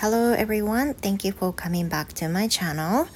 [0.00, 3.08] Hello everyone, thank you for coming back to my channel.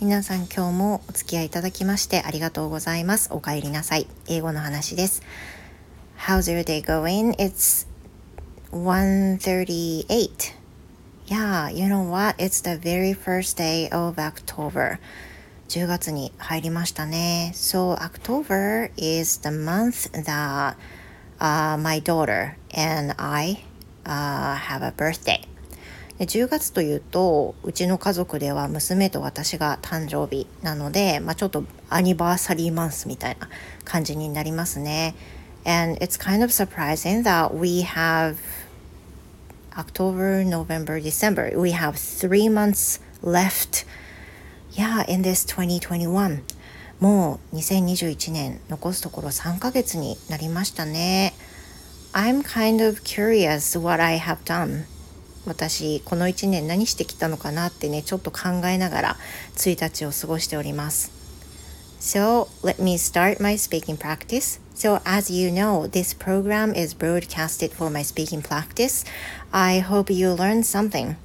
[0.00, 3.28] 皆さん今日もお付き合いいただきましてありがとうございます。
[3.32, 4.08] お帰りなさい。
[4.26, 5.22] 英語の話です。
[6.18, 7.36] How's your day going?
[7.36, 7.86] It's
[8.72, 10.56] 1:38.
[11.28, 12.34] Yeah, you know what?
[12.42, 14.98] It's the very first day of October.
[15.68, 17.52] 10月に入りましたね。
[17.54, 20.74] So October is the month that、
[21.38, 23.64] uh, my daughter and I、
[24.04, 25.53] uh, have a birthday.
[26.18, 33.48] で10月というとうちの家族では娘と私が誕生日なので、まあ、ちょっとアニバーサリーマンスみたいな
[33.84, 35.14] 感じになりますね。
[35.66, 38.36] And it's kind of surprising that we have
[39.76, 41.58] October, November, December.
[41.58, 43.86] We have three months left.
[44.72, 46.42] Yeah, in this 2021.
[47.00, 51.34] もう2021年残すところ3ヶ月になりましたね。
[52.12, 54.84] I'm kind of curious what I have done.
[55.46, 59.16] 私この1年何してきたのかなってねちょっと考えながら
[59.56, 61.12] 1日を過ごしております。
[62.00, 64.60] So let me start my speaking practice.
[64.74, 69.06] So as you know this program is broadcasted for my speaking practice.
[69.50, 71.16] I hope you learn something.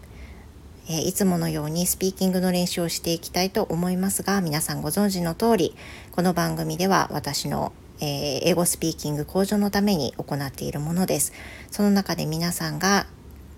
[0.89, 5.75] えいつものようにスピーキングの練習をしていきたいと思いますが皆さんご存知の通り
[6.11, 11.33] この番組では私のえー、英語スピーキング向上のために行っているものです。
[11.69, 13.07] その中で皆さんが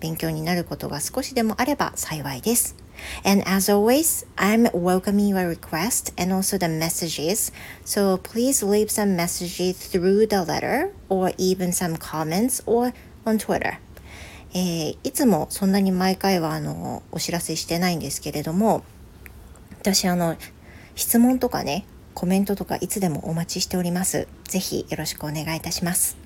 [0.02, 2.74] 勉強になることが少しでもあれば幸いです。
[3.24, 7.52] And as always, I'm welcoming your request and also the messages.
[7.84, 12.92] So please leave some messages through the letter or even some comments or
[13.24, 13.78] on Twitter.
[14.54, 18.84] えー、いつもそんなに毎回はあのお知らせしてないんですけれども
[19.78, 20.36] 私あの
[20.94, 24.26] 質問とかねコメントとかいつでもお待ちしております。
[24.44, 26.18] ぜひよろしくお願いいたします。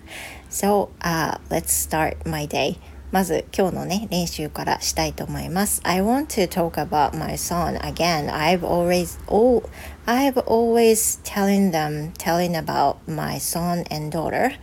[0.51, 2.77] So,、uh, let's start my day.
[3.12, 5.82] まず今日のね練習からしたいと思います。
[5.84, 8.30] I want to talk about my son again.
[8.30, 9.64] I've always oh
[10.06, 14.54] I've always telling them telling about my son and daughter.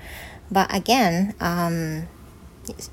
[0.50, 2.08] But again, um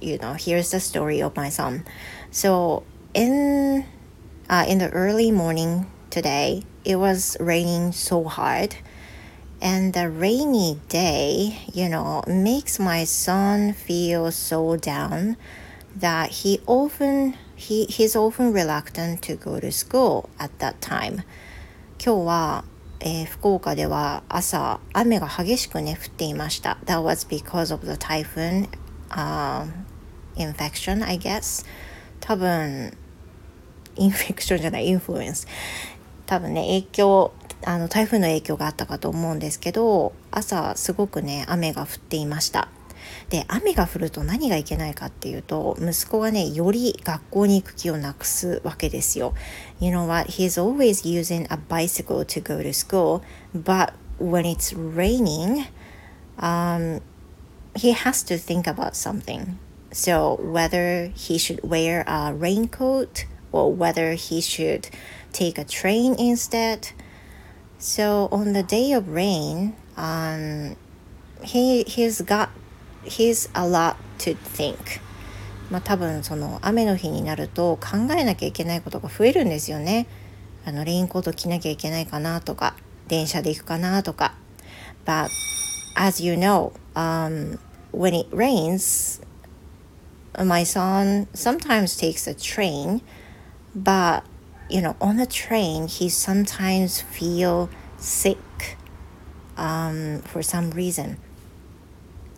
[0.02, 1.86] you know, here's the story of my son.
[2.31, 2.84] So
[3.14, 3.86] in
[4.50, 8.76] uh, in the early morning today, it was raining so hard.
[9.62, 15.38] And the rainy day, you know, makes my son feel so down
[15.96, 21.24] that he often he he's often reluctant to go to school at that time.
[21.98, 22.66] 今日は、
[23.00, 26.78] えー、福岡では朝雨が激しくね降っていました。
[26.86, 29.68] That was because of the typhoon、uh,
[30.36, 31.66] infection, I guess.
[32.20, 32.92] 多分
[33.96, 35.48] インフェクションじゃないインフルエンス
[36.26, 37.31] 多分ね影響
[37.65, 42.69] あの台風の影響があったかと思うんですけど朝すごくね雨が降っていました
[43.28, 49.34] で雨が降ると何がいけないかっていうと息子がねより学校に行く気をなくすわけですよ
[49.81, 53.22] You know what he's always using a bicycle to go to school
[53.54, 55.66] but when it's raining
[56.38, 57.00] um,
[57.75, 59.59] he has to think about something
[59.92, 64.88] so whether he should wear a raincoat or whether he should
[65.32, 66.92] take a train instead
[67.81, 70.77] So on the day of rain, um,
[71.43, 72.51] he he's got
[73.05, 75.01] he's a lot to think.
[75.71, 80.07] まあ多分その雨の日になると考えなきゃいけないことが増えるんですよね。
[80.67, 82.77] あのレインコート着なきゃいけないかなとか、
[83.09, 84.35] 電車で行くかなとか。
[85.07, 85.31] But
[85.97, 87.59] as you know, um,
[87.93, 89.23] when it rains,
[90.39, 93.01] my son sometimes takes a train,
[93.75, 94.23] but
[94.71, 98.77] you know, on the train, he sometimes feel sick
[99.57, 101.19] um, for some reason.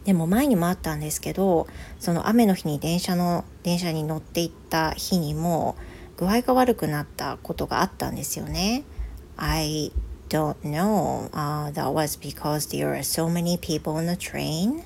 [0.05, 1.69] でも前にもあったんですけど
[2.01, 5.77] その雨の日に電車の電車に乗っていった日にも
[6.17, 8.83] 具合が悪くなったことがあったんですよね。
[9.37, 9.93] I
[10.29, 14.83] don't know、uh, that was because there are so many people on the train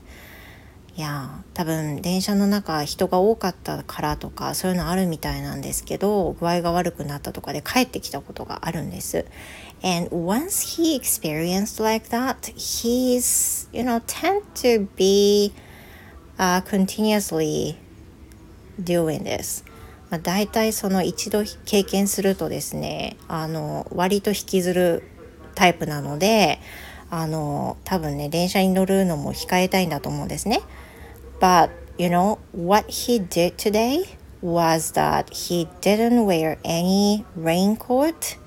[0.96, 9.26] いや多分電車の中人が多かったからとかそういうのあるみたいなんですけど具合が悪くなったとかで帰ってきたことがあるんです。
[9.82, 15.52] And once he experienced like that, he's, you know, tend to be、
[16.38, 17.76] uh, continuously
[18.82, 19.64] doing this.
[20.08, 25.02] まあ、大体その一度経験するとですねあの割と引きずる
[25.54, 26.60] タイプなので
[27.10, 30.60] あの多分ね電車に乗るのも控えたいんだと思うんですね。
[31.39, 38.37] But you know what he did today was that he didn't wear any raincoat.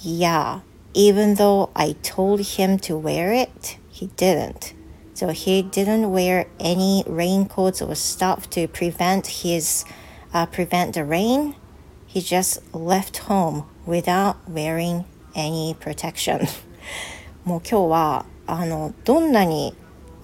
[0.00, 0.60] Yeah,
[0.94, 4.74] even though I told him to wear it, he didn't.
[5.14, 9.84] So he didn't wear any raincoats or stuff to prevent his
[10.32, 11.54] uh, prevent the rain,
[12.06, 15.04] he just left home without wearing
[15.34, 16.46] any protection.
[17.44, 19.74] もう今日はあのどんなに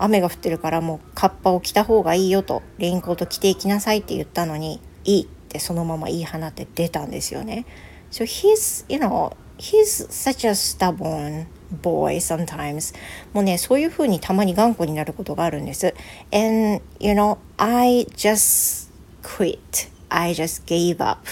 [0.04, 7.66] 雨が降ってるからもうカッパを着た方がいいよとレインコート着ていきなさいって言ったのにいいってそのまま言い放って出たんですよね。
[8.12, 11.46] So he's, you know, he's such a stubborn
[11.81, 12.96] boy sometimes
[13.34, 15.94] もうねそういう風にたまに頑固になることがあるんです
[16.31, 18.90] and you know I just
[19.22, 21.28] quit I just gave up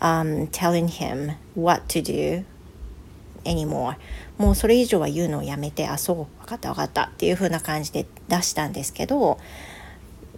[0.00, 2.44] um, telling him what to do
[3.44, 3.96] anymore
[4.38, 9.38] もうそれ以上は言うのをやめてあそう分かった分かったっていう風な感じで出したんですけど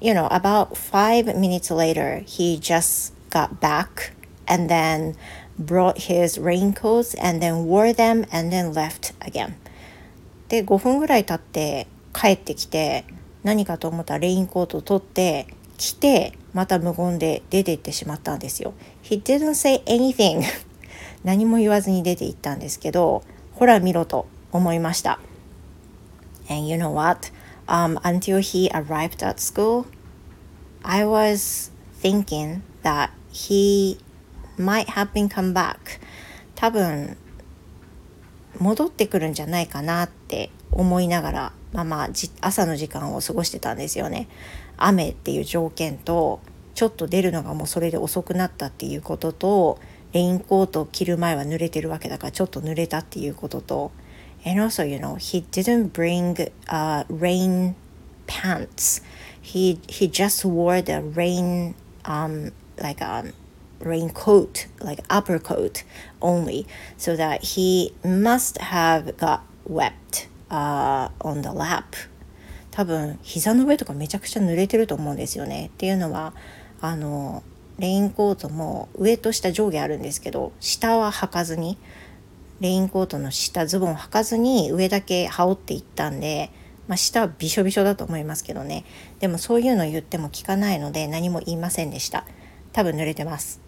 [0.00, 4.12] you know about five minutes later he just got back
[4.46, 5.14] and then
[5.58, 9.54] brought his raincoats and then wore them and then left again
[10.48, 13.04] で5分ぐらい経って帰ってきて
[13.42, 15.46] 何かと思ったらレインコートを取って
[15.78, 20.42] 着てまた無言で出て行ってしまったんですよ He didn't say anything
[21.24, 23.22] 何も言わずに出て行ったんですけど
[23.52, 25.18] ほら見ろと思いました
[26.48, 27.30] And you know what?
[27.68, 29.86] Um, until he arrived at school,
[30.82, 31.70] I was
[32.02, 33.98] thinking that he
[34.58, 36.00] might have been come back
[36.54, 37.16] 多分
[38.58, 42.08] 戻ってくるんじゃないかなって思いながら、まあまあ、
[42.40, 44.28] 朝の時間を過ごしてたんですよね。
[44.76, 46.40] 雨っていう条件と
[46.74, 49.78] ちょっと出るのがもうそれで遅くなったっていうことと
[50.12, 53.92] レインコートを着る前は濡れてるわけだからちょっと濡れたっていうことと
[54.44, 57.74] and also you know he didn't bring、uh, rain
[58.26, 59.02] pants
[59.40, 61.74] he he just wore the rain
[62.04, 63.32] um like um
[63.82, 65.84] raincoat, like upper coat
[66.20, 66.66] only,
[66.96, 71.96] so that he must have got wet uh, on the lap.
[72.70, 75.66] 多分膝の上とかめちゃくちゃ濡れてると思うんですよね。
[75.66, 76.32] っていうのは
[76.80, 77.42] あの
[77.78, 81.78] レインコートも上と下上下あるんですけど下は履かずに
[82.60, 86.50] レインコートの下ズボンを履かずに上だけ羽織っていったんで、
[86.86, 88.84] まあ、下はびしょびしょだと思いますけどね
[89.20, 92.24] でもそういうの言っても聞かないので何も言いませんでした
[92.72, 93.60] 多分濡れてます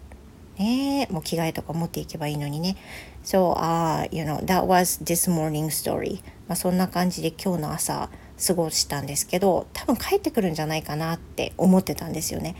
[0.57, 2.77] ねもう着替えとか持っていけばいいのにね。
[3.23, 6.21] So, uh, you know, that was this morning story.
[6.47, 8.09] まあ、そんな感じで今日の朝
[8.47, 12.55] 過ごしたんですけど、多分帰ってくるんじゃないかなって思ってたんですよね。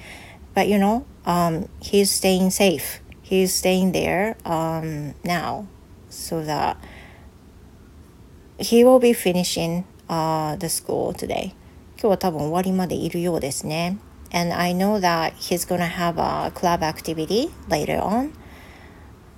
[0.56, 3.00] But you know, um, he's staying safe.
[3.23, 5.67] He's staying there um, now
[6.08, 6.76] so that
[8.58, 11.55] he will be finishing uh, the school today.
[11.97, 13.99] 今日は多分終わりまでいるようですね。
[14.32, 18.32] and I know that he's gonna have a club activity later on.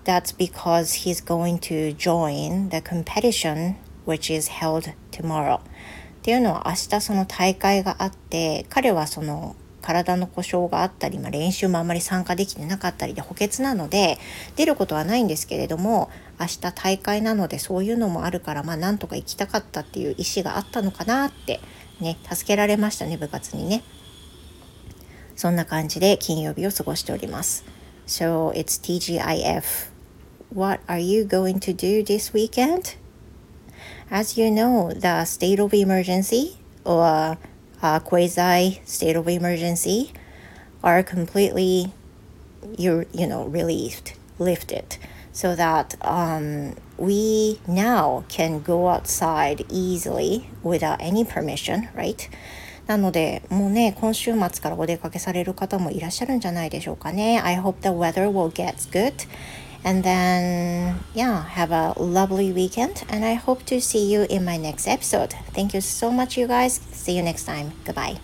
[0.05, 5.61] That's because he's going to join the competition which is held tomorrow.
[5.61, 9.57] っていうのは明日その大会があって彼はその
[9.88, 14.18] 体の故障があったり、まあ、練習もあんまり参加できてなかったりで補欠なので
[14.58, 21.62] 出ることはないんですけれども明日大会なのでそういうのもあるからまあなんとか行きたかったっていう意思があったのかなって
[22.02, 23.82] ね助けられましたね部活にね。
[25.38, 27.64] そんな感じで金曜日を過ごしております。
[28.08, 29.92] So it's TGIF.
[30.54, 32.98] What are you going to do this weekend?
[34.10, 37.38] As you know, the state of emergency or
[37.83, 40.13] a quasi state of emergency
[40.83, 41.93] are completely
[42.79, 44.97] you you know relieved lifted
[45.33, 52.29] so that um, we now can go outside easily without any permission right
[52.87, 57.41] なので、もうね、今週末からお出かけされる方もいらっしゃるんじゃないでしょうかね。
[57.41, 59.15] I hope the weather will get good.
[59.88, 63.06] and then, yeah, have a lovely weekend.
[63.08, 65.32] And I hope to see you in my next episode.
[65.56, 66.82] Thank you so much, you guys.
[66.92, 67.72] See you next time.
[67.86, 68.20] Goodbye.